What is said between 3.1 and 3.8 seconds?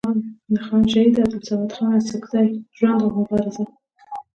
مبارزه